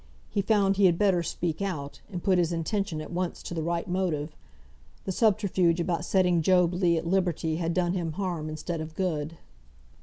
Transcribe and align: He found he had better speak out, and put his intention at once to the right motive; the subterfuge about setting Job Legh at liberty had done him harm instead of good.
He 0.31 0.41
found 0.41 0.77
he 0.77 0.85
had 0.87 0.97
better 0.97 1.21
speak 1.21 1.61
out, 1.61 2.01
and 2.11 2.23
put 2.23 2.39
his 2.39 2.51
intention 2.51 3.01
at 3.01 3.11
once 3.11 3.43
to 3.43 3.53
the 3.53 3.61
right 3.61 3.87
motive; 3.87 4.35
the 5.05 5.11
subterfuge 5.11 5.79
about 5.79 6.05
setting 6.05 6.41
Job 6.41 6.73
Legh 6.73 6.97
at 6.97 7.05
liberty 7.05 7.57
had 7.57 7.71
done 7.75 7.93
him 7.93 8.13
harm 8.13 8.49
instead 8.49 8.81
of 8.81 8.95
good. 8.95 9.37